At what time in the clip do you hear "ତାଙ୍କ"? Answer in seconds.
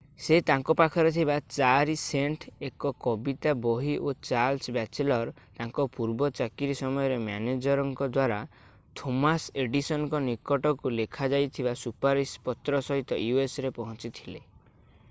0.49-0.73, 5.59-5.85